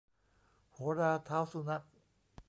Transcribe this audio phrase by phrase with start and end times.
[0.71, 1.83] โหราเท้าสุนัข